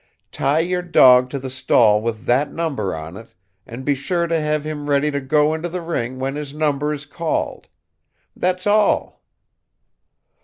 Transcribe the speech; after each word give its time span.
Tie 0.31 0.61
your 0.61 0.81
dog 0.81 1.29
to 1.29 1.37
the 1.37 1.51
stall 1.51 2.01
with 2.01 2.25
that 2.25 2.51
number 2.51 2.95
on 2.95 3.15
it, 3.15 3.35
and 3.67 3.85
be 3.85 3.93
sure 3.93 4.25
to 4.25 4.39
have 4.41 4.63
him 4.63 4.89
ready 4.89 5.11
to 5.11 5.21
go 5.21 5.53
into 5.53 5.69
the 5.69 5.79
ring 5.83 6.17
when 6.17 6.33
his 6.33 6.55
number 6.55 6.91
is 6.91 7.05
called. 7.05 7.67
That's 8.35 8.65
all." 8.65 9.21